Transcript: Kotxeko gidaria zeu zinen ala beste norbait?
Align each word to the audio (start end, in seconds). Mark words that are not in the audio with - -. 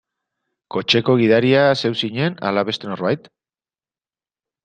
Kotxeko 0.75 1.15
gidaria 1.19 1.65
zeu 1.75 1.91
zinen 2.05 2.39
ala 2.51 2.63
beste 2.71 2.91
norbait? 2.93 3.29